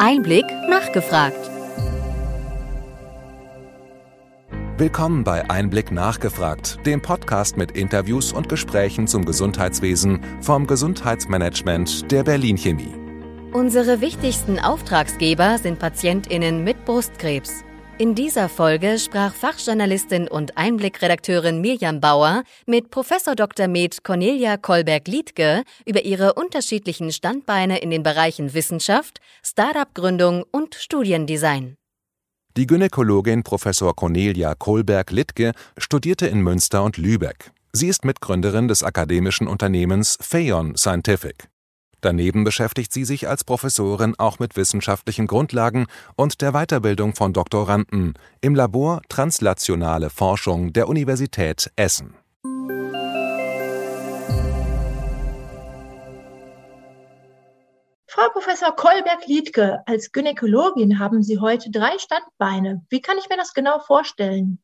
Einblick 0.00 0.44
nachgefragt. 0.68 1.38
Willkommen 4.76 5.22
bei 5.22 5.48
Einblick 5.48 5.92
nachgefragt, 5.92 6.84
dem 6.84 7.00
Podcast 7.00 7.56
mit 7.56 7.72
Interviews 7.72 8.32
und 8.32 8.48
Gesprächen 8.48 9.06
zum 9.06 9.24
Gesundheitswesen 9.24 10.20
vom 10.40 10.66
Gesundheitsmanagement 10.66 12.10
der 12.10 12.24
Berlin 12.24 12.56
Chemie. 12.56 12.92
Unsere 13.52 14.00
wichtigsten 14.00 14.58
Auftragsgeber 14.58 15.58
sind 15.58 15.78
Patientinnen 15.78 16.64
mit 16.64 16.84
Brustkrebs. 16.84 17.64
In 17.96 18.16
dieser 18.16 18.48
Folge 18.48 18.98
sprach 18.98 19.32
Fachjournalistin 19.32 20.26
und 20.26 20.58
Einblickredakteurin 20.58 21.60
Mirjam 21.60 22.00
Bauer 22.00 22.42
mit 22.66 22.90
Prof. 22.90 23.12
Dr. 23.36 23.68
Med 23.68 24.02
Cornelia 24.02 24.56
Kolberg-Liedke 24.56 25.62
über 25.86 26.04
ihre 26.04 26.34
unterschiedlichen 26.34 27.12
Standbeine 27.12 27.78
in 27.78 27.90
den 27.90 28.02
Bereichen 28.02 28.52
Wissenschaft, 28.52 29.20
Startup-Gründung 29.44 30.44
und 30.50 30.74
Studiendesign. 30.74 31.76
Die 32.56 32.66
Gynäkologin 32.66 33.44
Prof. 33.44 33.64
Cornelia 33.94 34.56
Kohlberg-Littke 34.56 35.52
studierte 35.78 36.26
in 36.26 36.40
Münster 36.40 36.82
und 36.82 36.96
Lübeck. 36.96 37.52
Sie 37.72 37.86
ist 37.86 38.04
Mitgründerin 38.04 38.66
des 38.66 38.82
akademischen 38.82 39.46
Unternehmens 39.46 40.18
Phaeon 40.20 40.76
Scientific. 40.76 41.48
Daneben 42.04 42.44
beschäftigt 42.44 42.92
sie 42.92 43.06
sich 43.06 43.28
als 43.28 43.44
Professorin 43.44 44.14
auch 44.18 44.38
mit 44.38 44.56
wissenschaftlichen 44.56 45.26
Grundlagen 45.26 45.86
und 46.16 46.42
der 46.42 46.52
Weiterbildung 46.52 47.14
von 47.14 47.32
Doktoranden 47.32 48.12
im 48.42 48.54
Labor 48.54 49.00
Translationale 49.08 50.10
Forschung 50.10 50.74
der 50.74 50.86
Universität 50.88 51.72
Essen. 51.76 52.14
Frau 58.06 58.28
Professor 58.34 58.76
Kolberg-Liedke, 58.76 59.80
als 59.86 60.12
Gynäkologin 60.12 60.98
haben 60.98 61.22
Sie 61.22 61.38
heute 61.38 61.70
drei 61.70 61.96
Standbeine. 61.98 62.84
Wie 62.90 63.00
kann 63.00 63.16
ich 63.16 63.30
mir 63.30 63.38
das 63.38 63.54
genau 63.54 63.78
vorstellen? 63.78 64.58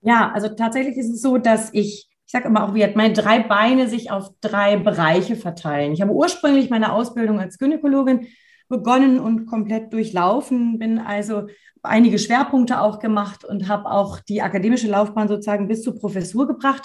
Ja, 0.00 0.30
also 0.32 0.48
tatsächlich 0.50 0.96
ist 0.96 1.10
es 1.10 1.22
so, 1.22 1.38
dass 1.38 1.70
ich 1.72 2.08
ich 2.12 2.13
sage 2.34 2.48
immer 2.48 2.64
auch, 2.64 2.74
wie 2.74 2.82
hat 2.82 2.96
meine 2.96 3.14
drei 3.14 3.38
Beine 3.38 3.88
sich 3.88 4.10
auf 4.10 4.30
drei 4.40 4.76
Bereiche 4.76 5.36
verteilen. 5.36 5.92
Ich 5.92 6.02
habe 6.02 6.10
ursprünglich 6.10 6.68
meine 6.68 6.92
Ausbildung 6.92 7.38
als 7.38 7.58
Gynäkologin 7.58 8.26
begonnen 8.68 9.20
und 9.20 9.46
komplett 9.46 9.92
durchlaufen, 9.92 10.80
bin 10.80 10.98
also 10.98 11.46
einige 11.84 12.18
Schwerpunkte 12.18 12.80
auch 12.80 12.98
gemacht 12.98 13.44
und 13.44 13.68
habe 13.68 13.88
auch 13.88 14.18
die 14.18 14.42
akademische 14.42 14.88
Laufbahn 14.88 15.28
sozusagen 15.28 15.68
bis 15.68 15.82
zur 15.82 15.96
Professur 15.96 16.48
gebracht. 16.48 16.82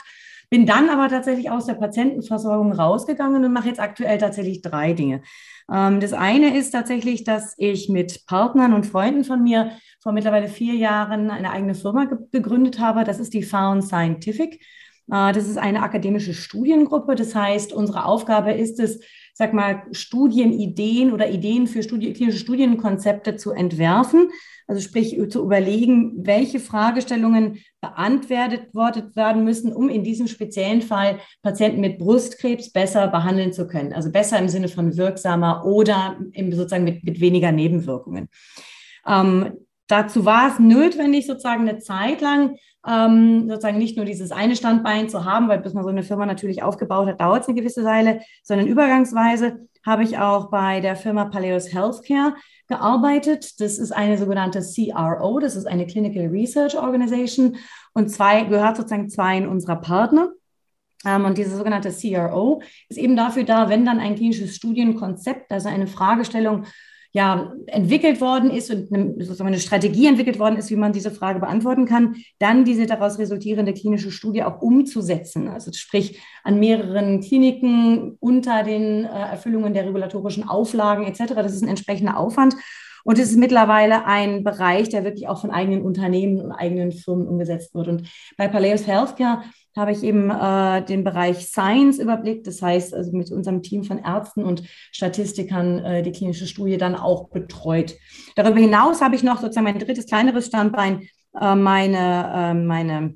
Bin 0.51 0.67
dann 0.67 0.87
aber 0.89 1.09
tatsächlich 1.09 1.49
aus 1.49 1.65
der 1.65 1.75
Patientenversorgung 1.75 2.71
rausgegangen 2.71 3.43
und 3.43 3.51
mache 3.51 3.69
jetzt 3.69 3.79
aktuell 3.79 4.19
tatsächlich 4.19 4.61
drei 4.61 4.93
Dinge. 4.93 5.23
Ähm, 5.71 5.99
das 5.99 6.13
eine 6.13 6.55
ist 6.55 6.71
tatsächlich, 6.71 7.23
dass 7.23 7.55
ich 7.57 7.89
mit 7.89 8.27
Partnern 8.27 8.73
und 8.73 8.85
Freunden 8.85 9.23
von 9.23 9.41
mir 9.41 9.71
vor 9.99 10.11
mittlerweile 10.11 10.47
vier 10.47 10.75
Jahren 10.75 11.31
eine 11.31 11.49
eigene 11.49 11.73
Firma 11.73 12.05
gegründet 12.31 12.79
habe. 12.79 13.03
Das 13.03 13.19
ist 13.19 13.33
die 13.33 13.43
Found 13.43 13.83
Scientific. 13.83 14.59
Äh, 15.11 15.33
das 15.33 15.47
ist 15.47 15.57
eine 15.57 15.81
akademische 15.81 16.33
Studiengruppe. 16.33 17.15
Das 17.15 17.35
heißt, 17.35 17.73
unsere 17.73 18.05
Aufgabe 18.05 18.51
ist 18.51 18.79
es, 18.79 18.99
sag 19.33 19.53
mal, 19.53 19.83
Studienideen 19.91 21.11
oder 21.11 21.29
Ideen 21.29 21.67
für 21.67 21.83
Studi 21.83 22.13
klinische 22.13 22.39
Studienkonzepte 22.39 23.35
zu 23.35 23.51
entwerfen. 23.51 24.29
Also 24.67 24.81
sprich, 24.81 25.17
zu 25.29 25.43
überlegen, 25.43 26.27
welche 26.27 26.59
Fragestellungen 26.59 27.57
beantwortet 27.81 29.15
werden 29.15 29.43
müssen, 29.43 29.73
um 29.73 29.89
in 29.89 30.03
diesem 30.03 30.27
speziellen 30.27 30.83
Fall 30.83 31.19
Patienten 31.41 31.81
mit 31.81 31.97
Brustkrebs 31.97 32.71
besser 32.71 33.07
behandeln 33.07 33.51
zu 33.51 33.67
können. 33.67 33.93
Also 33.93 34.11
besser 34.11 34.37
im 34.37 34.47
Sinne 34.47 34.67
von 34.67 34.95
wirksamer 34.95 35.65
oder 35.65 36.19
sozusagen 36.51 36.83
mit, 36.83 37.03
mit 37.03 37.19
weniger 37.19 37.51
Nebenwirkungen. 37.51 38.29
Ähm, 39.07 39.53
dazu 39.89 40.23
war 40.23 40.47
es 40.47 40.59
notwendig, 40.59 41.27
sozusagen 41.27 41.67
eine 41.67 41.79
Zeit 41.79 42.21
lang 42.21 42.55
ähm, 42.87 43.49
sozusagen 43.49 43.77
nicht 43.77 43.97
nur 43.97 44.05
dieses 44.05 44.31
eine 44.31 44.55
Standbein 44.55 45.09
zu 45.09 45.25
haben, 45.25 45.49
weil 45.49 45.59
bis 45.59 45.73
man 45.73 45.83
so 45.83 45.89
eine 45.89 46.03
Firma 46.03 46.25
natürlich 46.25 46.63
aufgebaut 46.63 47.07
hat, 47.07 47.19
dauert 47.21 47.43
es 47.43 47.49
eine 47.49 47.59
gewisse 47.59 47.83
Weile, 47.83 48.21
sondern 48.43 48.67
übergangsweise 48.67 49.67
habe 49.85 50.03
ich 50.03 50.17
auch 50.17 50.49
bei 50.49 50.79
der 50.81 50.95
Firma 50.95 51.25
Paleos 51.25 51.73
Healthcare 51.73 52.35
gearbeitet. 52.67 53.59
Das 53.59 53.77
ist 53.77 53.91
eine 53.91 54.17
sogenannte 54.17 54.61
CRO, 54.61 55.39
das 55.39 55.55
ist 55.55 55.67
eine 55.67 55.87
Clinical 55.87 56.27
Research 56.27 56.77
Organization 56.77 57.57
und 57.93 58.09
zwei 58.09 58.43
gehört 58.43 58.77
sozusagen 58.77 59.09
zwei 59.09 59.45
unserer 59.47 59.77
Partner. 59.77 60.29
Ähm, 61.05 61.25
und 61.25 61.37
diese 61.37 61.55
sogenannte 61.55 61.91
CRO 61.91 62.61
ist 62.87 62.97
eben 62.97 63.15
dafür 63.15 63.43
da, 63.43 63.69
wenn 63.69 63.85
dann 63.85 63.99
ein 63.99 64.15
klinisches 64.15 64.55
Studienkonzept, 64.55 65.51
also 65.51 65.69
eine 65.69 65.87
Fragestellung 65.87 66.65
ja, 67.11 67.53
entwickelt 67.65 68.21
worden 68.21 68.51
ist 68.51 68.69
und 68.69 68.93
eine, 68.93 69.15
eine 69.39 69.59
Strategie 69.59 70.05
entwickelt 70.05 70.37
worden 70.37 70.57
ist, 70.57 70.69
wie 70.69 70.75
man 70.75 70.93
diese 70.93 71.09
Frage 71.09 71.39
beantworten 71.39 71.85
kann, 71.85 72.17
dann 72.37 72.65
diese 72.65 72.85
daraus 72.85 73.17
resultierende 73.17 73.73
klinische 73.73 74.11
Studie 74.11 74.43
auch 74.43 74.61
umzusetzen. 74.61 75.47
Also 75.47 75.71
sprich 75.73 76.21
an 76.43 76.59
mehreren 76.59 77.21
Kliniken 77.21 78.15
unter 78.19 78.63
den 78.63 79.05
äh, 79.05 79.07
Erfüllungen 79.07 79.73
der 79.73 79.85
regulatorischen 79.87 80.47
Auflagen 80.47 81.05
etc. 81.05 81.33
Das 81.35 81.53
ist 81.53 81.63
ein 81.63 81.69
entsprechender 81.69 82.17
Aufwand. 82.17 82.55
Und 83.09 83.17
es 83.17 83.31
ist 83.31 83.37
mittlerweile 83.37 84.05
ein 84.05 84.43
Bereich, 84.43 84.89
der 84.89 85.03
wirklich 85.03 85.27
auch 85.27 85.41
von 85.41 85.49
eigenen 85.49 85.81
Unternehmen 85.81 86.39
und 86.39 86.51
eigenen 86.51 86.91
Firmen 86.91 87.27
umgesetzt 87.27 87.73
wird. 87.73 87.87
Und 87.87 88.07
bei 88.37 88.47
Paleos 88.47 88.85
Healthcare 88.85 89.41
habe 89.75 89.93
ich 89.93 90.03
eben 90.03 90.29
äh, 90.29 90.85
den 90.85 91.03
Bereich 91.03 91.47
Science 91.47 91.97
überblickt. 91.97 92.45
Das 92.45 92.61
heißt, 92.61 92.93
also 92.93 93.11
mit 93.17 93.31
unserem 93.31 93.63
Team 93.63 93.83
von 93.83 93.97
Ärzten 93.97 94.43
und 94.43 94.61
Statistikern 94.91 95.79
äh, 95.79 96.03
die 96.03 96.11
klinische 96.11 96.45
Studie 96.45 96.77
dann 96.77 96.93
auch 96.93 97.29
betreut. 97.29 97.95
Darüber 98.35 98.59
hinaus 98.59 99.01
habe 99.01 99.15
ich 99.15 99.23
noch 99.23 99.41
sozusagen 99.41 99.65
mein 99.65 99.79
drittes, 99.79 100.05
kleineres 100.05 100.45
Standbein, 100.45 101.07
äh, 101.41 101.55
meine, 101.55 102.31
äh, 102.31 102.53
meine 102.53 103.15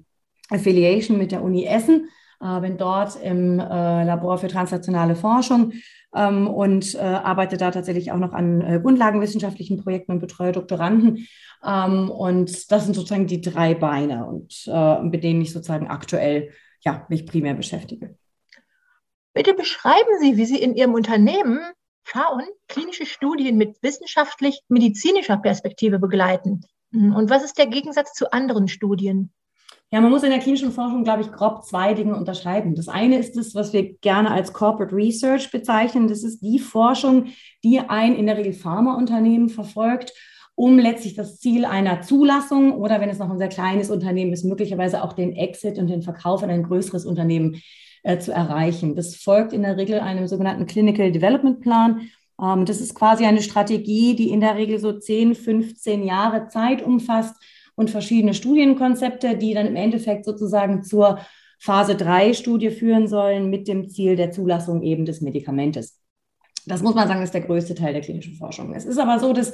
Affiliation 0.49 1.19
mit 1.19 1.31
der 1.31 1.43
Uni 1.43 1.65
Essen. 1.65 2.09
Äh, 2.41 2.61
bin 2.61 2.77
dort 2.77 3.15
im 3.21 3.59
äh, 3.59 4.03
Labor 4.05 4.39
für 4.39 4.47
translationale 4.47 5.15
Forschung 5.15 5.71
ähm, 6.15 6.47
und 6.47 6.95
arbeite 6.95 7.57
da 7.57 7.71
tatsächlich 7.71 8.11
auch 8.11 8.17
noch 8.17 8.33
an 8.33 8.81
grundlagenwissenschaftlichen 8.81 9.83
Projekten 9.83 10.13
und 10.13 10.19
betreue 10.19 10.51
Doktoranden. 10.51 11.27
Ähm, 11.63 12.09
und 12.09 12.71
das 12.71 12.85
sind 12.85 12.93
sozusagen 12.93 13.27
die 13.27 13.41
drei 13.41 13.73
Beine, 13.73 14.25
und, 14.25 14.65
äh, 14.67 15.01
mit 15.01 15.23
denen 15.23 15.41
ich 15.41 15.53
sozusagen 15.53 15.87
aktuell 15.87 16.51
ja, 16.81 17.05
mich 17.09 17.25
primär 17.25 17.53
beschäftige. 17.53 18.17
Bitte 19.33 19.53
beschreiben 19.53 20.19
Sie, 20.19 20.37
wie 20.37 20.45
Sie 20.45 20.61
in 20.61 20.75
Ihrem 20.75 20.93
Unternehmen 20.93 21.59
Faun 22.03 22.43
klinische 22.67 23.05
Studien 23.05 23.57
mit 23.57 23.81
wissenschaftlich-medizinischer 23.81 25.37
Perspektive 25.37 25.99
begleiten. 25.99 26.65
Und 26.91 27.29
was 27.29 27.43
ist 27.43 27.57
der 27.57 27.67
Gegensatz 27.67 28.13
zu 28.13 28.31
anderen 28.31 28.67
Studien? 28.67 29.31
Ja, 29.93 30.01
man 30.01 30.09
muss 30.09 30.23
in 30.23 30.31
der 30.31 30.39
klinischen 30.39 30.71
Forschung, 30.71 31.03
glaube 31.03 31.21
ich, 31.21 31.31
grob 31.31 31.65
zwei 31.65 31.93
Dinge 31.93 32.15
unterscheiden. 32.15 32.73
Das 32.73 32.87
eine 32.87 33.19
ist 33.19 33.37
das, 33.37 33.53
was 33.53 33.73
wir 33.73 33.93
gerne 33.99 34.31
als 34.31 34.51
Corporate 34.51 34.95
Research 34.95 35.51
bezeichnen. 35.51 36.07
Das 36.07 36.23
ist 36.23 36.39
die 36.39 36.57
Forschung, 36.57 37.27
die 37.63 37.79
ein 37.79 38.15
in 38.15 38.25
der 38.25 38.35
Regel 38.37 38.53
Pharmaunternehmen 38.53 39.49
verfolgt 39.49 40.11
um 40.55 40.77
letztlich 40.77 41.15
das 41.15 41.39
Ziel 41.39 41.65
einer 41.65 42.01
Zulassung 42.01 42.73
oder 42.73 43.01
wenn 43.01 43.09
es 43.09 43.17
noch 43.19 43.29
ein 43.29 43.37
sehr 43.37 43.49
kleines 43.49 43.89
Unternehmen 43.89 44.33
ist, 44.33 44.43
möglicherweise 44.43 45.03
auch 45.03 45.13
den 45.13 45.35
Exit 45.35 45.77
und 45.77 45.87
den 45.87 46.03
Verkauf 46.03 46.43
an 46.43 46.49
ein 46.49 46.63
größeres 46.63 47.05
Unternehmen 47.05 47.61
äh, 48.03 48.19
zu 48.19 48.31
erreichen. 48.31 48.95
Das 48.95 49.15
folgt 49.15 49.53
in 49.53 49.63
der 49.63 49.77
Regel 49.77 49.99
einem 49.99 50.27
sogenannten 50.27 50.67
Clinical 50.67 51.11
Development 51.11 51.59
Plan. 51.61 52.09
Ähm, 52.39 52.65
das 52.65 52.81
ist 52.81 52.93
quasi 52.93 53.25
eine 53.25 53.41
Strategie, 53.41 54.15
die 54.15 54.29
in 54.29 54.41
der 54.41 54.55
Regel 54.55 54.77
so 54.79 54.93
10, 54.93 55.33
15 55.33 56.03
Jahre 56.03 56.47
Zeit 56.49 56.83
umfasst 56.83 57.35
und 57.75 57.89
verschiedene 57.89 58.33
Studienkonzepte, 58.33 59.37
die 59.37 59.53
dann 59.53 59.67
im 59.67 59.75
Endeffekt 59.75 60.25
sozusagen 60.25 60.83
zur 60.83 61.19
Phase 61.59 61.95
3 61.95 62.33
Studie 62.33 62.71
führen 62.71 63.07
sollen 63.07 63.49
mit 63.49 63.67
dem 63.67 63.89
Ziel 63.89 64.15
der 64.15 64.31
Zulassung 64.31 64.83
eben 64.83 65.05
des 65.05 65.21
Medikamentes. 65.21 65.99
Das 66.65 66.81
muss 66.81 66.95
man 66.95 67.07
sagen, 67.07 67.21
ist 67.21 67.33
der 67.33 67.41
größte 67.41 67.75
Teil 67.75 67.93
der 67.93 68.01
klinischen 68.01 68.35
Forschung. 68.35 68.73
Es 68.73 68.85
ist 68.85 68.97
aber 68.97 69.19
so, 69.19 69.33
dass 69.33 69.53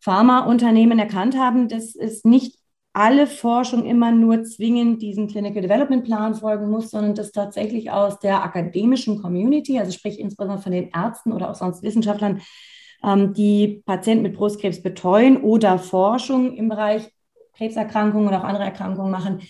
Pharmaunternehmen 0.00 0.98
erkannt 0.98 1.36
haben, 1.36 1.68
dass 1.68 1.94
es 1.94 2.24
nicht 2.24 2.58
alle 2.92 3.26
Forschung 3.26 3.84
immer 3.84 4.12
nur 4.12 4.44
zwingend 4.44 5.02
diesen 5.02 5.28
Clinical 5.28 5.62
Development 5.62 6.04
Plan 6.04 6.34
folgen 6.34 6.68
muss, 6.68 6.90
sondern 6.90 7.14
dass 7.14 7.32
tatsächlich 7.32 7.90
aus 7.90 8.18
der 8.18 8.42
akademischen 8.42 9.20
Community, 9.22 9.78
also 9.78 9.92
sprich 9.92 10.18
insbesondere 10.18 10.60
von 10.60 10.72
den 10.72 10.90
Ärzten 10.90 11.32
oder 11.32 11.50
auch 11.50 11.54
sonst 11.54 11.82
Wissenschaftlern, 11.82 12.40
ähm, 13.04 13.34
die 13.34 13.82
Patienten 13.84 14.22
mit 14.22 14.34
Brustkrebs 14.34 14.82
betreuen 14.82 15.36
oder 15.38 15.78
Forschung 15.78 16.54
im 16.56 16.68
Bereich 16.68 17.08
Krebserkrankungen 17.58 18.28
oder 18.28 18.40
auch 18.40 18.44
andere 18.44 18.64
Erkrankungen 18.64 19.10
machen, 19.10 19.40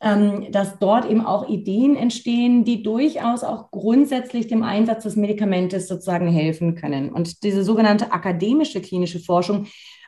ähm, 0.00 0.52
dass 0.52 0.78
dort 0.78 1.10
eben 1.10 1.24
auch 1.26 1.48
Ideen 1.48 1.96
entstehen, 1.96 2.64
die 2.64 2.82
durchaus 2.84 3.42
auch 3.42 3.72
grundsätzlich 3.72 4.46
dem 4.46 4.62
Einsatz 4.62 5.02
des 5.02 5.16
Medikamentes 5.16 5.88
sozusagen 5.88 6.28
helfen 6.28 6.76
können. 6.76 7.10
Und 7.10 7.42
diese 7.42 7.64
sogenannte 7.64 8.12
akademische 8.12 8.80
klinische 8.80 9.18
Forschung, 9.18 9.66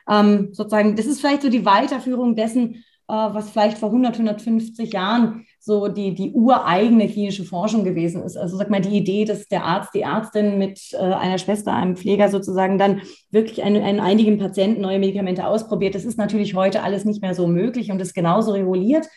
ähm, 0.09 0.49
sozusagen, 0.53 0.95
das 0.95 1.07
ist 1.07 1.19
vielleicht 1.19 1.41
so 1.41 1.49
die 1.49 1.65
Weiterführung 1.65 2.35
dessen, 2.35 2.75
äh, 2.75 3.13
was 3.13 3.49
vielleicht 3.49 3.77
vor 3.77 3.89
100, 3.91 4.17
150 4.17 4.93
Jahren 4.93 5.45
so 5.63 5.87
die, 5.87 6.15
die 6.15 6.31
ureigene 6.31 7.07
klinische 7.07 7.45
Forschung 7.45 7.83
gewesen 7.83 8.23
ist. 8.23 8.35
Also 8.35 8.57
sag 8.57 8.71
mal, 8.71 8.81
die 8.81 8.97
Idee, 8.97 9.25
dass 9.25 9.47
der 9.47 9.63
Arzt, 9.63 9.93
die 9.93 10.01
Ärztin 10.01 10.57
mit 10.57 10.91
äh, 10.93 10.97
einer 10.97 11.37
Schwester, 11.37 11.71
einem 11.71 11.95
Pfleger 11.95 12.29
sozusagen 12.29 12.79
dann 12.79 13.01
wirklich 13.29 13.63
an, 13.63 13.75
einigen 13.77 14.39
Patienten 14.39 14.81
neue 14.81 14.97
Medikamente 14.97 15.45
ausprobiert, 15.45 15.93
das 15.93 16.03
ist 16.03 16.17
natürlich 16.17 16.55
heute 16.55 16.81
alles 16.81 17.05
nicht 17.05 17.21
mehr 17.21 17.35
so 17.35 17.45
möglich 17.45 17.91
und 17.91 18.01
ist 18.01 18.15
genauso 18.15 18.53
reguliert. 18.53 19.07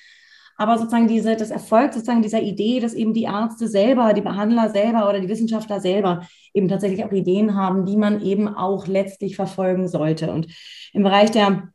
Aber 0.59 0.77
sozusagen 0.77 1.09
diese, 1.09 1.35
das 1.35 1.51
Erfolg 1.51 1.95
sozusagen 1.95 2.21
dieser 2.21 2.43
Idee, 2.43 2.79
dass 2.79 2.93
eben 2.93 3.15
die 3.15 3.25
Ärzte 3.25 3.67
selber, 3.67 4.13
die 4.13 4.21
Behandler 4.21 4.69
selber 4.69 5.09
oder 5.09 5.21
die 5.21 5.29
Wissenschaftler 5.31 5.81
selber 5.81 6.27
eben 6.53 6.69
tatsächlich 6.69 7.05
auch 7.07 7.11
Ideen 7.11 7.57
haben, 7.57 7.87
die 7.87 7.97
man 7.97 8.21
eben 8.23 8.49
auch 8.49 8.87
letztlich 8.87 9.35
verfolgen 9.35 9.89
sollte. 9.89 10.31
Und 10.31 10.47
im 10.93 11.03
Bereich 11.03 11.31
der 11.31 11.71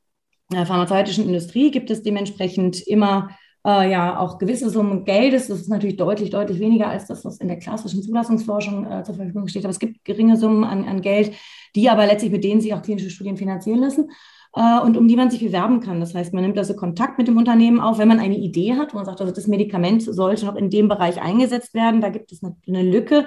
pharmazeutischen 0.52 1.26
Industrie 1.26 1.72
gibt 1.72 1.90
es 1.90 2.04
dementsprechend 2.04 2.86
immer 2.88 3.30
äh, 3.66 3.92
ja 3.92 4.20
auch 4.20 4.38
gewisse 4.38 4.70
Summen 4.70 5.06
Geldes. 5.06 5.48
Das 5.48 5.60
ist 5.60 5.70
natürlich 5.70 5.98
deutlich, 5.98 6.30
deutlich 6.30 6.60
weniger 6.60 6.88
als 6.88 7.08
das, 7.08 7.26
was 7.26 7.38
in 7.38 7.48
der 7.48 7.60
klassischen 7.60 8.04
Zulassungsforschung 8.04 8.86
äh, 8.86 9.04
zur 9.04 9.16
Verfügung 9.16 9.48
steht. 9.48 9.66
Aber 9.66 9.72
es 9.72 9.80
gibt 9.80 10.06
geringe 10.06 10.38
Summen 10.38 10.64
an, 10.64 10.86
an 10.86 11.02
Geld, 11.02 11.34
die 11.76 11.90
aber 11.90 12.06
letztlich 12.06 12.32
mit 12.32 12.44
denen 12.44 12.62
sich 12.62 12.74
auch 12.74 12.82
klinische 12.82 13.10
Studien 13.10 13.38
finanzieren 13.38 13.80
lassen 13.80 14.10
äh, 14.56 14.80
und 14.80 14.98
um 14.98 15.08
die 15.08 15.16
man 15.16 15.30
sich 15.30 15.42
bewerben 15.42 15.80
kann. 15.80 16.00
Das 16.00 16.16
heißt, 16.16 16.34
man 16.34 16.44
nimmt 16.44 16.58
also 16.58 16.76
Kontakt 16.76 17.18
mit 17.18 17.28
dem 17.28 17.38
Unternehmen 17.38 17.80
auf, 17.80 17.98
wenn 17.98 18.08
man 18.08 18.20
eine 18.20 18.38
Idee 18.38 18.76
hat, 18.76 18.94
man 18.94 19.06
sagt, 19.06 19.22
also 19.22 19.34
das 19.34 19.48
Medikament 19.48 20.04
sollte 20.04 20.46
noch 20.46 20.56
in 20.56 20.70
dem 20.70 20.88
Bereich 20.88 21.22
eingesetzt 21.22 21.74
werden, 21.74 22.02
da 22.02 22.10
gibt 22.10 22.32
es 22.32 22.44
eine, 22.44 22.56
eine 22.68 22.84
Lücke. 22.84 23.26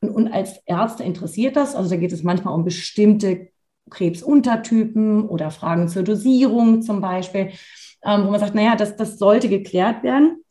Und, 0.00 0.10
und, 0.10 0.28
als 0.32 0.58
Ärzte 0.66 1.04
interessiert 1.04 1.56
das, 1.56 1.74
also 1.74 1.88
da 1.90 1.96
geht 1.96 2.12
es 2.12 2.22
manchmal 2.22 2.54
um 2.54 2.64
bestimmte 2.64 3.48
Krebsuntertypen 3.90 5.28
oder 5.28 5.50
Fragen 5.50 5.88
zur 5.88 6.02
Dosierung 6.02 6.82
zum 6.82 7.00
Beispiel, 7.00 7.50
ähm, 8.04 8.26
wo 8.26 8.30
man 8.30 8.40
sagt, 8.40 8.54
naja, 8.54 8.76
das, 8.76 8.96
das 8.96 9.18
sollte 9.18 9.48
geklärt 9.48 10.02
werden. 10.02 10.44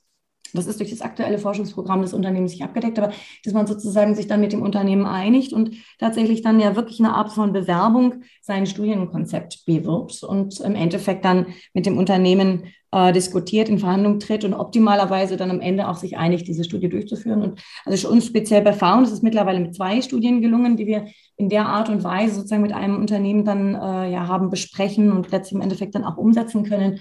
Das 0.54 0.68
ist 0.68 0.80
durch 0.80 0.92
das 0.92 1.02
aktuelle 1.02 1.40
Forschungsprogramm 1.40 2.04
des 2.04 2.14
Unternehmens 2.14 2.52
nicht 2.52 2.64
abgedeckt, 2.64 3.00
aber 3.00 3.12
dass 3.44 3.54
man 3.54 3.66
sozusagen 3.66 4.14
sich 4.14 4.28
dann 4.28 4.40
mit 4.40 4.54
dem 4.54 4.62
Unternehmen 4.62 5.06
einigt 5.06 5.52
und 5.52 5.76
tatsächlich 5.98 6.44
dann 6.44 6.60
ja 6.60 6.76
wirklich 6.76 7.00
eine 7.00 7.16
Art 7.16 7.32
von 7.32 7.54
Bewerbung 7.54 8.22
sein 8.42 8.68
Studienkonzept 8.68 9.66
bewirbt 9.66 10.22
und 10.24 10.60
im 10.60 10.76
Endeffekt 10.76 11.26
dann 11.26 11.48
mit 11.74 11.88
dem 11.88 11.98
Unternehmen 11.98 12.66
äh, 12.92 13.12
diskutiert, 13.12 13.70
in 13.70 13.80
Verhandlungen 13.80 14.20
tritt 14.20 14.46
und 14.46 14.54
optimalerweise 14.54 15.38
dann 15.38 15.50
am 15.50 15.60
Ende 15.60 15.88
auch 15.88 15.98
sich 15.98 16.18
einigt, 16.18 16.48
diese 16.48 16.64
Studie 16.64 16.90
durchzuführen. 16.90 17.42
Und 17.42 17.60
also 17.86 18.10
uns 18.10 18.28
speziell 18.28 18.62
bei 18.62 18.74
Found 18.74 19.08
ist 19.08 19.14
es 19.14 19.22
mittlerweile 19.24 19.60
mit 19.60 19.76
zwei 19.76 20.02
Studien 20.02 20.42
gelungen, 20.42 20.78
die 20.78 20.86
wir 20.86 21.08
in 21.36 21.50
der 21.50 21.66
Art 21.66 21.90
und 21.90 22.04
Weise 22.04 22.36
sozusagen 22.36 22.62
mit 22.62 22.74
einem 22.74 22.98
Unternehmen 22.98 23.46
dann 23.46 23.74
äh, 23.74 24.12
ja 24.12 24.28
haben 24.28 24.52
besprechen 24.52 25.12
und 25.12 25.32
letztlich 25.32 25.56
im 25.56 25.62
Endeffekt 25.62 25.96
dann 25.96 26.04
auch 26.04 26.18
umsetzen 26.18 26.64
können. 26.64 27.00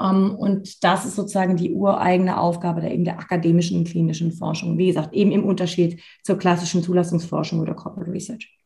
Ähm, 0.00 0.34
und 0.34 0.82
das 0.82 1.04
ist 1.04 1.16
sozusagen 1.16 1.56
die 1.56 1.72
ureigene 1.72 2.38
Aufgabe 2.38 2.80
der, 2.80 2.92
eben 2.92 3.04
der 3.04 3.18
akademischen 3.18 3.78
und 3.78 3.88
klinischen 3.88 4.32
Forschung. 4.32 4.78
Wie 4.78 4.86
gesagt, 4.86 5.12
eben 5.12 5.32
im 5.32 5.44
Unterschied 5.44 6.02
zur 6.22 6.38
klassischen 6.38 6.82
Zulassungsforschung 6.82 7.60
oder 7.60 7.74
Corporate 7.74 8.10
Research. 8.10 8.56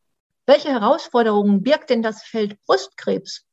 Welche 0.47 0.69
Herausforderungen 0.69 1.63
birgt 1.63 1.91
denn 1.91 2.03
das 2.03 2.23
Feld 2.23 2.59
Brustkrebs? 2.67 3.45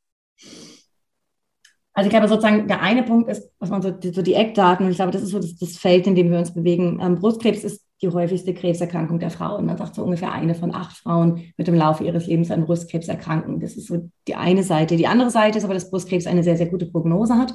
Also 1.94 2.08
ich 2.08 2.12
glaube 2.12 2.28
sozusagen, 2.28 2.68
der 2.68 2.82
eine 2.82 3.04
Punkt 3.04 3.30
ist, 3.30 3.50
was 3.60 3.70
man 3.70 3.82
so 3.82 3.92
die, 3.92 4.14
so 4.14 4.22
die 4.22 4.34
Eckdaten, 4.34 4.86
und 4.86 4.92
ich 4.92 4.98
glaube, 4.98 5.12
das 5.12 5.24
ist 5.24 5.32
so 5.32 5.40
das, 5.40 5.58
das, 5.58 5.78
Feld, 5.78 6.08
in 6.08 6.16
dem 6.16 6.32
wir 6.32 6.40
uns 6.40 6.54
bewegen. 6.54 7.00
Ähm, 7.02 7.16
Brustkrebs 7.16 7.64
ist 7.64 7.82
die 8.02 8.10
häufigste 8.10 8.54
Krebserkrankung 8.54 9.20
der 9.20 9.30
Frauen. 9.30 9.66
Man 9.66 9.78
sagt 9.78 9.96
so 9.96 10.04
ungefähr 10.04 10.32
eine 10.32 10.56
von 10.56 10.74
acht 10.74 10.98
Frauen 10.98 11.54
mit 11.58 11.68
im 11.68 11.76
Laufe 11.76 12.04
ihres 12.04 12.28
Lebens 12.28 12.52
an 12.52 12.66
Brustkrebs 12.66 13.08
erkranken. 13.08 13.60
Das 13.60 13.78
ist 13.78 13.88
so 13.88 14.10
die 14.28 14.36
eine 14.36 14.64
Seite. 14.64 14.96
Die 14.96 15.08
andere 15.08 15.30
Seite 15.30 15.58
ist 15.58 15.64
aber, 15.64 15.74
dass 15.74 15.90
Brustkrebs 15.90 16.28
eine 16.28 16.44
sehr, 16.44 16.58
sehr 16.58 16.68
gute 16.68 16.86
Prognose 16.88 17.38
hat 17.38 17.54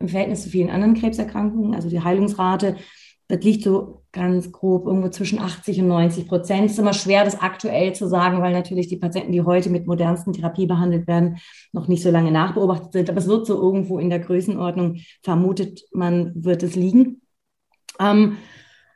im 0.00 0.08
Verhältnis 0.08 0.42
zu 0.42 0.50
vielen 0.50 0.70
anderen 0.70 0.94
Krebserkrankungen. 0.94 1.74
Also 1.74 1.88
die 1.88 2.02
Heilungsrate 2.02 2.76
das 3.32 3.42
liegt 3.44 3.64
so 3.64 4.02
ganz 4.12 4.52
grob 4.52 4.86
irgendwo 4.86 5.08
zwischen 5.08 5.38
80 5.38 5.80
und 5.80 5.88
90 5.88 6.28
Prozent. 6.28 6.66
Es 6.66 6.72
ist 6.72 6.78
immer 6.78 6.92
schwer, 6.92 7.24
das 7.24 7.40
aktuell 7.40 7.94
zu 7.94 8.06
sagen, 8.06 8.42
weil 8.42 8.52
natürlich 8.52 8.88
die 8.88 8.98
Patienten, 8.98 9.32
die 9.32 9.40
heute 9.40 9.70
mit 9.70 9.86
modernsten 9.86 10.34
Therapie 10.34 10.66
behandelt 10.66 11.06
werden, 11.06 11.38
noch 11.72 11.88
nicht 11.88 12.02
so 12.02 12.10
lange 12.10 12.30
nachbeobachtet 12.30 12.92
sind. 12.92 13.08
Aber 13.08 13.18
es 13.18 13.28
wird 13.28 13.46
so 13.46 13.54
irgendwo 13.54 13.98
in 13.98 14.10
der 14.10 14.18
Größenordnung, 14.18 14.98
vermutet 15.22 15.84
man, 15.92 16.32
wird 16.34 16.62
es 16.62 16.74
liegen. 16.74 17.22
Ähm, 17.98 18.36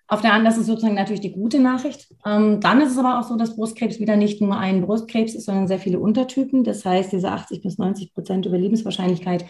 auf 0.08 0.20
der 0.20 0.32
anderen 0.32 0.52
Seite 0.52 0.60
ist 0.60 0.66
sozusagen 0.68 0.94
natürlich 0.94 1.20
die 1.20 1.32
gute 1.32 1.58
Nachricht. 1.58 2.08
Ähm, 2.24 2.60
dann 2.60 2.80
ist 2.80 2.92
es 2.92 2.98
aber 2.98 3.18
auch 3.18 3.24
so, 3.24 3.36
dass 3.36 3.56
Brustkrebs 3.56 3.98
wieder 3.98 4.16
nicht 4.16 4.40
nur 4.40 4.56
ein 4.56 4.82
Brustkrebs 4.82 5.34
ist, 5.34 5.46
sondern 5.46 5.66
sehr 5.66 5.80
viele 5.80 5.98
Untertypen. 5.98 6.62
Das 6.62 6.84
heißt, 6.84 7.12
diese 7.12 7.30
80 7.30 7.62
bis 7.62 7.78
90 7.78 8.14
Prozent 8.14 8.46
Überlebenswahrscheinlichkeit 8.46 9.46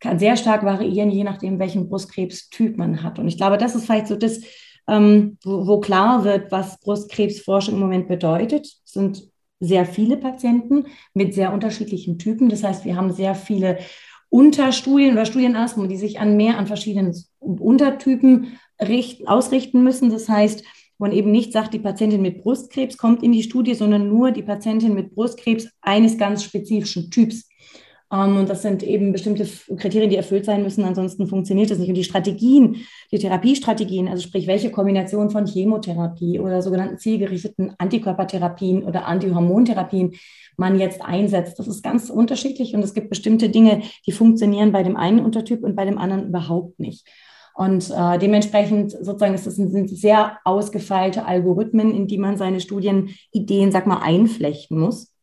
kann 0.00 0.18
sehr 0.18 0.36
stark 0.36 0.64
variieren, 0.64 1.10
je 1.10 1.24
nachdem, 1.24 1.58
welchen 1.58 1.88
Brustkrebstyp 1.88 2.76
man 2.76 3.02
hat. 3.02 3.18
Und 3.18 3.28
ich 3.28 3.38
glaube, 3.38 3.56
das 3.56 3.74
ist 3.74 3.86
vielleicht 3.86 4.08
so 4.08 4.16
das, 4.16 4.40
ähm, 4.86 5.38
wo, 5.42 5.66
wo, 5.66 5.80
klar 5.80 6.24
wird, 6.24 6.52
was 6.52 6.78
Brustkrebsforschung 6.80 7.74
im 7.74 7.80
Moment 7.80 8.06
bedeutet. 8.06 8.66
Es 8.66 8.92
sind 8.92 9.22
sehr 9.60 9.86
viele 9.86 10.18
Patienten 10.18 10.86
mit 11.14 11.32
sehr 11.32 11.54
unterschiedlichen 11.54 12.18
Typen. 12.18 12.50
Das 12.50 12.62
heißt, 12.62 12.84
wir 12.84 12.96
haben 12.96 13.12
sehr 13.12 13.34
viele 13.34 13.78
Unterstudien 14.28 15.12
oder 15.14 15.24
Studien 15.24 15.56
die 15.88 15.96
sich 15.96 16.20
an 16.20 16.36
mehr 16.36 16.58
an 16.58 16.66
verschiedenen 16.66 17.14
Untertypen 17.38 18.58
richten, 18.80 19.26
ausrichten 19.28 19.82
müssen. 19.82 20.10
Das 20.10 20.28
heißt, 20.28 20.64
man 20.98 21.12
eben 21.12 21.30
nicht 21.30 21.52
sagt, 21.52 21.74
die 21.74 21.78
Patientin 21.78 22.22
mit 22.22 22.42
Brustkrebs 22.42 22.96
kommt 22.96 23.22
in 23.22 23.32
die 23.32 23.42
Studie, 23.42 23.74
sondern 23.74 24.08
nur 24.08 24.30
die 24.30 24.42
Patientin 24.42 24.94
mit 24.94 25.14
Brustkrebs 25.14 25.68
eines 25.80 26.16
ganz 26.16 26.42
spezifischen 26.42 27.10
Typs. 27.10 27.48
Ähm, 28.12 28.36
und 28.36 28.48
das 28.48 28.62
sind 28.62 28.82
eben 28.82 29.12
bestimmte 29.12 29.46
Kriterien, 29.76 30.10
die 30.10 30.16
erfüllt 30.16 30.44
sein 30.44 30.62
müssen, 30.62 30.84
ansonsten 30.84 31.26
funktioniert 31.26 31.70
das 31.70 31.78
nicht. 31.78 31.88
Und 31.88 31.96
die 31.96 32.04
Strategien, 32.04 32.76
die 33.10 33.18
Therapiestrategien, 33.18 34.08
also 34.08 34.22
sprich, 34.22 34.46
welche 34.46 34.70
Kombination 34.70 35.30
von 35.30 35.46
Chemotherapie 35.46 36.38
oder 36.38 36.62
sogenannten 36.62 36.98
zielgerichteten 36.98 37.74
Antikörpertherapien 37.78 38.84
oder 38.84 39.06
Antihormontherapien 39.06 40.14
man 40.56 40.78
jetzt 40.78 41.02
einsetzt, 41.02 41.58
das 41.58 41.66
ist 41.66 41.82
ganz 41.82 42.08
unterschiedlich 42.08 42.74
und 42.74 42.82
es 42.82 42.94
gibt 42.94 43.10
bestimmte 43.10 43.50
Dinge, 43.50 43.82
die 44.06 44.12
funktionieren 44.12 44.72
bei 44.72 44.82
dem 44.82 44.96
einen 44.96 45.20
Untertyp 45.20 45.62
und 45.62 45.76
bei 45.76 45.84
dem 45.84 45.98
anderen 45.98 46.28
überhaupt 46.28 46.78
nicht. 46.78 47.06
Und 47.56 47.90
äh, 47.90 48.18
dementsprechend 48.18 48.92
sozusagen 48.92 49.32
ist 49.32 49.46
das 49.46 49.56
sind 49.56 49.88
sehr 49.88 50.38
ausgefeilte 50.44 51.24
Algorithmen, 51.24 51.94
in 51.94 52.06
die 52.06 52.18
man 52.18 52.36
seine 52.36 52.60
Studienideen, 52.60 53.72
sag 53.72 53.86
mal, 53.86 54.02
einflechten 54.02 54.78
muss. 54.78 55.14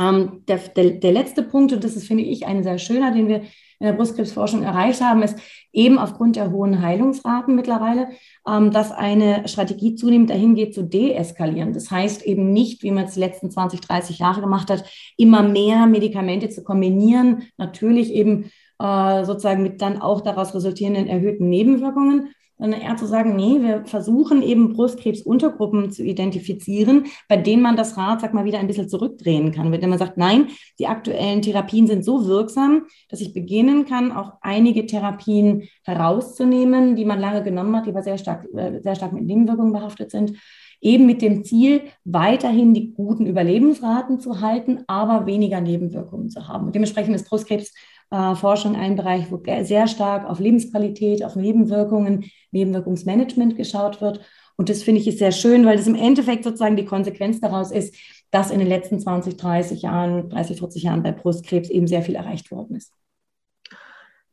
Ähm, 0.00 0.42
der, 0.48 0.58
der, 0.58 0.90
der, 0.92 1.12
letzte 1.12 1.44
Punkt, 1.44 1.72
und 1.72 1.84
das 1.84 1.94
ist, 1.94 2.08
finde 2.08 2.24
ich, 2.24 2.44
ein 2.44 2.64
sehr 2.64 2.78
schöner, 2.78 3.12
den 3.12 3.28
wir 3.28 3.42
in 3.78 3.86
der 3.86 3.92
Brustkrebsforschung 3.92 4.64
erreicht 4.64 5.00
haben, 5.00 5.22
ist 5.22 5.38
eben 5.72 5.98
aufgrund 5.98 6.34
der 6.34 6.50
hohen 6.50 6.82
Heilungsraten 6.82 7.54
mittlerweile, 7.54 8.08
ähm, 8.48 8.72
dass 8.72 8.90
eine 8.90 9.46
Strategie 9.46 9.94
zunehmend 9.94 10.30
dahin 10.30 10.56
geht 10.56 10.74
zu 10.74 10.82
deeskalieren. 10.82 11.72
Das 11.72 11.88
heißt 11.88 12.26
eben 12.26 12.52
nicht, 12.52 12.82
wie 12.82 12.90
man 12.90 13.04
es 13.04 13.14
die 13.14 13.20
letzten 13.20 13.48
20, 13.48 13.80
30 13.80 14.18
Jahre 14.18 14.40
gemacht 14.40 14.70
hat, 14.70 14.84
immer 15.16 15.42
mehr 15.42 15.86
Medikamente 15.86 16.48
zu 16.48 16.64
kombinieren, 16.64 17.44
natürlich 17.58 18.12
eben 18.12 18.50
äh, 18.80 19.24
sozusagen 19.24 19.62
mit 19.62 19.82
dann 19.82 20.00
auch 20.00 20.20
daraus 20.20 20.54
resultierenden 20.54 21.06
erhöhten 21.06 21.48
Nebenwirkungen, 21.48 22.30
sondern 22.58 22.80
eher 22.82 22.96
zu 22.96 23.06
sagen, 23.06 23.36
nee, 23.36 23.60
wir 23.62 23.86
versuchen 23.86 24.42
eben 24.42 24.74
Brustkrebsuntergruppen 24.74 25.90
zu 25.90 26.02
identifizieren, 26.02 27.06
bei 27.26 27.38
denen 27.38 27.62
man 27.62 27.76
das 27.76 27.96
Rad, 27.96 28.20
sag 28.20 28.34
mal, 28.34 28.44
wieder 28.44 28.58
ein 28.58 28.66
bisschen 28.66 28.88
zurückdrehen 28.88 29.50
kann. 29.50 29.72
Wenn 29.72 29.88
man 29.88 29.98
sagt, 29.98 30.18
nein, 30.18 30.48
die 30.78 30.86
aktuellen 30.86 31.40
Therapien 31.40 31.86
sind 31.86 32.04
so 32.04 32.26
wirksam, 32.26 32.82
dass 33.08 33.22
ich 33.22 33.32
beginnen 33.32 33.86
kann, 33.86 34.12
auch 34.12 34.34
einige 34.42 34.84
Therapien 34.84 35.68
herauszunehmen, 35.84 36.96
die 36.96 37.06
man 37.06 37.18
lange 37.18 37.42
genommen 37.42 37.74
hat, 37.74 37.86
die 37.86 37.90
aber 37.90 38.02
sehr 38.02 38.18
stark, 38.18 38.46
äh, 38.54 38.80
sehr 38.82 38.94
stark 38.94 39.14
mit 39.14 39.24
Nebenwirkungen 39.24 39.72
behaftet 39.72 40.10
sind 40.10 40.34
eben 40.80 41.06
mit 41.06 41.20
dem 41.22 41.44
Ziel, 41.44 41.82
weiterhin 42.04 42.72
die 42.72 42.92
guten 42.92 43.26
Überlebensraten 43.26 44.18
zu 44.18 44.40
halten, 44.40 44.82
aber 44.86 45.26
weniger 45.26 45.60
Nebenwirkungen 45.60 46.30
zu 46.30 46.48
haben. 46.48 46.66
Und 46.66 46.74
dementsprechend 46.74 47.14
ist 47.14 47.28
Brustkrebs 47.28 47.74
äh, 48.10 48.34
Forschung 48.34 48.76
ein 48.76 48.96
Bereich, 48.96 49.30
wo 49.30 49.40
sehr 49.62 49.86
stark 49.86 50.28
auf 50.28 50.40
Lebensqualität, 50.40 51.24
auf 51.24 51.36
Nebenwirkungen, 51.36 52.30
Nebenwirkungsmanagement 52.50 53.56
geschaut 53.56 54.00
wird. 54.00 54.20
Und 54.56 54.68
das 54.68 54.82
finde 54.82 55.00
ich 55.00 55.08
ist 55.08 55.18
sehr 55.18 55.32
schön, 55.32 55.64
weil 55.64 55.76
das 55.76 55.86
im 55.86 55.94
Endeffekt 55.94 56.44
sozusagen 56.44 56.76
die 56.76 56.84
Konsequenz 56.84 57.40
daraus 57.40 57.70
ist, 57.70 57.94
dass 58.30 58.50
in 58.50 58.58
den 58.58 58.68
letzten 58.68 59.00
20, 59.00 59.36
30 59.36 59.82
Jahren, 59.82 60.28
30, 60.28 60.58
40 60.58 60.82
Jahren 60.82 61.02
bei 61.02 61.12
Brustkrebs 61.12 61.70
eben 61.70 61.86
sehr 61.86 62.02
viel 62.02 62.14
erreicht 62.14 62.50
worden 62.50 62.76
ist. 62.76 62.92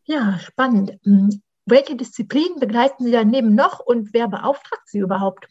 Ja, 0.03 0.39
spannend. 0.39 0.97
Hm, 1.03 1.41
welche 1.65 1.95
Disziplinen 1.95 2.59
begleiten 2.59 3.03
Sie 3.03 3.11
daneben 3.11 3.55
noch 3.55 3.79
und 3.79 4.13
wer 4.13 4.27
beauftragt 4.27 4.87
Sie 4.87 4.99
überhaupt? 4.99 5.47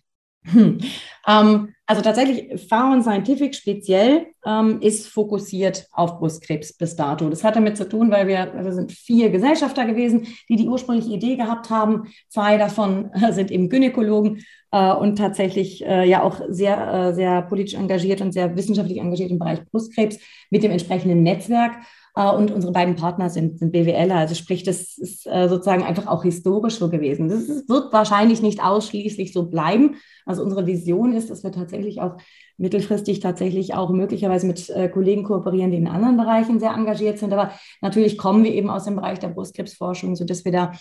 Hm. 0.52 0.78
Ähm, 1.26 1.68
Also 1.88 2.02
tatsächlich, 2.02 2.60
Pharon 2.68 3.00
Scientific 3.00 3.54
speziell 3.54 4.26
ähm, 4.44 4.80
ist 4.80 5.06
fokussiert 5.06 5.86
auf 5.92 6.18
Brustkrebs 6.18 6.72
bis 6.72 6.96
dato. 6.96 7.30
Das 7.30 7.44
hat 7.44 7.54
damit 7.54 7.76
zu 7.76 7.88
tun, 7.88 8.10
weil 8.10 8.26
wir, 8.26 8.52
wir 8.56 8.72
sind 8.72 8.90
vier 8.90 9.30
Gesellschafter 9.30 9.84
gewesen, 9.84 10.26
die 10.48 10.56
die 10.56 10.66
ursprüngliche 10.66 11.12
Idee 11.12 11.36
gehabt 11.36 11.70
haben. 11.70 12.08
Zwei 12.28 12.58
davon 12.58 13.10
sind 13.30 13.52
eben 13.52 13.68
Gynäkologen 13.68 14.42
äh, 14.72 14.92
und 14.94 15.16
tatsächlich 15.16 15.84
äh, 15.86 16.08
ja 16.08 16.22
auch 16.24 16.40
sehr, 16.48 16.92
äh, 16.92 17.14
sehr 17.14 17.42
politisch 17.42 17.74
engagiert 17.74 18.20
und 18.20 18.32
sehr 18.32 18.56
wissenschaftlich 18.56 18.98
engagiert 18.98 19.30
im 19.30 19.38
Bereich 19.38 19.64
Brustkrebs 19.70 20.18
mit 20.50 20.64
dem 20.64 20.72
entsprechenden 20.72 21.22
Netzwerk. 21.22 21.74
Äh, 22.16 22.30
und 22.30 22.50
unsere 22.50 22.72
beiden 22.72 22.96
Partner 22.96 23.30
sind, 23.30 23.58
sind 23.58 23.70
BWLer. 23.70 24.16
Also 24.16 24.34
sprich, 24.34 24.64
das 24.64 24.98
ist 24.98 25.26
äh, 25.26 25.48
sozusagen 25.48 25.84
einfach 25.84 26.06
auch 26.06 26.24
historisch 26.24 26.76
so 26.76 26.88
gewesen. 26.88 27.28
Das 27.28 27.68
wird 27.68 27.92
wahrscheinlich 27.92 28.42
nicht 28.42 28.64
ausschließlich 28.64 29.32
so 29.32 29.48
bleiben. 29.48 29.96
Also 30.24 30.42
unsere 30.42 30.66
Vision 30.66 31.12
ist, 31.12 31.30
dass 31.30 31.44
wir 31.44 31.52
tatsächlich 31.52 32.00
auch 32.00 32.16
mittelfristig 32.56 33.20
tatsächlich 33.20 33.74
auch 33.74 33.90
möglicherweise 33.90 34.46
mit 34.46 34.70
äh, 34.70 34.88
Kollegen 34.88 35.24
kooperieren, 35.24 35.70
die 35.70 35.76
in 35.76 35.88
anderen 35.88 36.16
Bereichen 36.16 36.58
sehr 36.58 36.72
engagiert 36.72 37.18
sind. 37.18 37.32
Aber 37.32 37.52
natürlich 37.82 38.16
kommen 38.16 38.42
wir 38.42 38.52
eben 38.52 38.70
aus 38.70 38.84
dem 38.84 38.96
Bereich 38.96 39.18
der 39.18 39.28
Brustkrebsforschung, 39.28 40.16
sodass 40.16 40.44
wir 40.44 40.52
da 40.52 40.72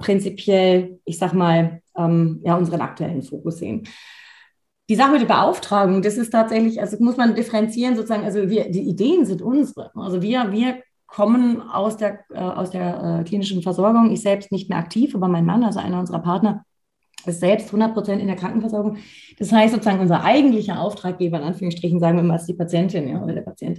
prinzipiell, 0.00 1.00
ich 1.04 1.18
sag 1.18 1.34
mal, 1.34 1.82
ähm, 1.98 2.40
ja, 2.42 2.56
unseren 2.56 2.80
aktuellen 2.80 3.22
Fokus 3.22 3.58
sehen. 3.58 3.86
Die 4.88 4.94
Sache 4.94 5.12
mit 5.12 5.20
der 5.22 5.26
Beauftragung, 5.26 6.00
das 6.02 6.16
ist 6.16 6.30
tatsächlich, 6.30 6.80
also 6.80 6.96
muss 7.00 7.16
man 7.16 7.34
differenzieren 7.34 7.96
sozusagen, 7.96 8.24
also 8.24 8.48
wir, 8.48 8.70
die 8.70 8.88
Ideen 8.88 9.26
sind 9.26 9.42
unsere. 9.42 9.90
Also 9.96 10.22
wir, 10.22 10.52
wir 10.52 10.78
kommen 11.06 11.60
aus 11.60 11.96
der, 11.96 12.20
äh, 12.30 12.38
aus 12.38 12.70
der 12.70 13.20
äh, 13.20 13.24
klinischen 13.24 13.62
Versorgung. 13.62 14.10
Ich 14.12 14.22
selbst 14.22 14.52
nicht 14.52 14.68
mehr 14.68 14.78
aktiv, 14.78 15.14
aber 15.14 15.28
mein 15.28 15.44
Mann, 15.44 15.64
also 15.64 15.80
einer 15.80 15.98
unserer 15.98 16.20
Partner, 16.20 16.64
ist 17.24 17.40
selbst 17.40 17.66
100 17.66 17.94
Prozent 17.94 18.20
in 18.20 18.28
der 18.28 18.36
Krankenversorgung. 18.36 18.98
Das 19.38 19.50
heißt 19.50 19.74
sozusagen, 19.74 20.00
unser 20.00 20.22
eigentlicher 20.22 20.80
Auftraggeber, 20.80 21.38
in 21.38 21.44
Anführungsstrichen, 21.44 21.98
sagen 21.98 22.16
wir 22.16 22.22
mal, 22.22 22.36
ist 22.36 22.46
die 22.46 22.54
Patientin 22.54 23.08
ja, 23.08 23.22
oder 23.22 23.34
der 23.34 23.42
Patient. 23.42 23.78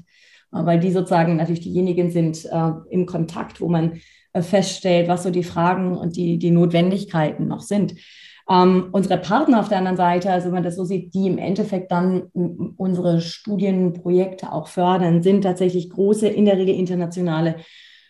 Äh, 0.52 0.66
weil 0.66 0.80
die 0.80 0.92
sozusagen 0.92 1.38
natürlich 1.38 1.62
diejenigen 1.62 2.12
sind 2.12 2.46
äh, 2.46 2.72
im 2.90 3.06
Kontakt, 3.06 3.62
wo 3.62 3.70
man 3.70 4.02
äh, 4.34 4.42
feststellt, 4.42 5.08
was 5.08 5.24
so 5.24 5.30
die 5.30 5.44
Fragen 5.44 5.98
und 5.98 6.16
die, 6.16 6.38
die 6.38 6.52
Notwendigkeiten 6.52 7.48
noch 7.48 7.62
sind. 7.62 7.96
Ähm, 8.50 8.90
unsere 8.92 9.18
Partner 9.18 9.60
auf 9.60 9.68
der 9.68 9.80
anderen 9.80 9.98
Seite, 9.98 10.32
also 10.32 10.46
wenn 10.46 10.54
man 10.54 10.64
das 10.64 10.78
so 10.78 10.86
sieht, 10.86 11.14
die 11.14 11.28
im 11.28 11.38
Endeffekt 11.38 11.92
dann 11.92 12.24
unsere 12.78 13.20
Studienprojekte 13.20 14.54
auch 14.54 14.68
fördern, 14.68 15.22
sind 15.22 15.42
tatsächlich 15.42 15.90
große, 15.90 16.28
in 16.28 16.46
der 16.46 16.58
Regel 16.58 16.76
internationale 16.76 17.58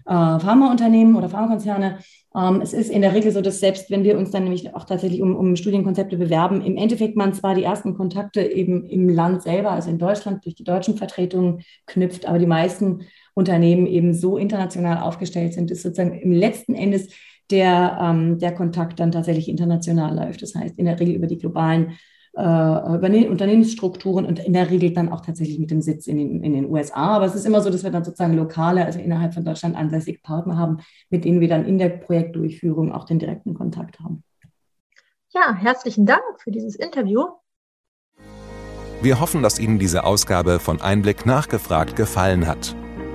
äh, 0.06 0.40
Pharmaunternehmen 0.40 1.16
oder 1.16 1.30
Pharmakonzerne. 1.30 1.98
Ähm, 2.36 2.62
es 2.62 2.74
ist 2.74 2.92
in 2.92 3.02
der 3.02 3.16
Regel 3.16 3.32
so, 3.32 3.42
dass 3.42 3.60
selbst 3.60 3.90
wenn 3.90 4.04
wir 4.04 4.18
uns 4.18 4.30
dann 4.30 4.44
nämlich 4.44 4.76
auch 4.76 4.86
tatsächlich 4.86 5.22
um, 5.22 5.36
um 5.36 5.56
Studienkonzepte 5.56 6.18
bewerben, 6.18 6.62
im 6.62 6.78
Endeffekt 6.78 7.16
man 7.16 7.34
zwar 7.34 7.56
die 7.56 7.64
ersten 7.64 7.96
Kontakte 7.96 8.42
eben 8.42 8.86
im 8.86 9.10
Land 9.10 9.42
selber, 9.42 9.72
also 9.72 9.90
in 9.90 9.98
Deutschland 9.98 10.46
durch 10.46 10.56
die 10.56 10.64
deutschen 10.64 10.98
Vertretungen 10.98 11.64
knüpft, 11.88 12.28
aber 12.28 12.38
die 12.38 12.46
meisten 12.46 13.02
Unternehmen 13.34 13.88
eben 13.88 14.14
so 14.14 14.38
international 14.38 15.02
aufgestellt 15.02 15.54
sind, 15.54 15.72
dass 15.72 15.82
sozusagen 15.82 16.14
im 16.20 16.32
letzten 16.32 16.76
Endes 16.76 17.10
der, 17.52 17.98
ähm, 18.02 18.40
der 18.40 18.54
Kontakt 18.54 19.00
dann 19.00 19.12
tatsächlich 19.12 19.50
international 19.50 20.16
läuft. 20.16 20.42
Das 20.42 20.56
heißt, 20.56 20.78
in 20.78 20.86
der 20.86 21.00
Regel 21.00 21.16
über 21.16 21.28
die 21.28 21.38
globalen 21.38 21.98
äh, 22.38 23.28
Unternehmensstrukturen 23.28 24.26
und 24.26 24.40
in 24.40 24.54
der 24.54 24.70
Regel 24.70 24.94
dann 24.94 25.12
auch 25.12 25.22
tatsächlich 25.22 25.60
mit 25.60 25.72
dem 25.72 25.82
Sitz 25.82 26.08
in 26.08 26.18
den, 26.18 26.44
in 26.44 26.54
den 26.54 26.70
USA. 26.70 27.16
Aber 27.16 27.26
es 27.26 27.36
ist 27.36 27.46
immer 27.46 27.62
so, 27.62 27.70
dass 27.70 27.84
wir 27.84 27.92
dann 27.92 28.04
sozusagen 28.04 28.36
lokale, 28.36 28.86
also 28.86 29.00
innerhalb 29.00 29.34
von 29.34 29.44
Deutschland 29.44 29.76
ansässige 29.76 30.20
Partner 30.20 30.58
haben, 30.58 30.78
mit 31.10 31.26
denen 31.26 31.42
wir 31.42 31.48
dann 31.48 31.66
in 31.66 31.78
der 31.78 31.90
Projektdurchführung 31.90 32.92
auch 32.92 33.06
den 33.06 33.20
direkten 33.20 33.54
Kontakt 33.54 34.00
haben. 34.00 34.24
Ja, 35.34 35.56
herzlichen 35.56 36.06
Dank 36.06 36.22
für 36.38 36.52
dieses 36.52 36.76
Interview. 36.76 37.26
Wir 39.02 39.20
hoffen, 39.20 39.44
dass 39.44 39.60
Ihnen 39.60 39.78
diese 39.78 40.04
Ausgabe 40.04 40.60
von 40.60 40.82
Einblick 40.82 41.26
nachgefragt 41.26 41.96
gefallen 41.96 42.48
hat. 42.48 42.76